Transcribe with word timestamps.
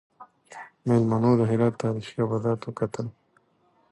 میلمنو 0.87 1.31
د 1.39 1.41
هرات 1.51 1.73
تاریخي 1.83 2.17
ابدات 2.25 2.59
وکتل. 2.63 3.07